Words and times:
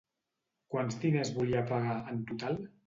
Quants 0.75 0.97
diners 1.03 1.33
volia 1.39 1.65
pagar, 1.75 2.03
en 2.17 2.29
total? 2.35 2.61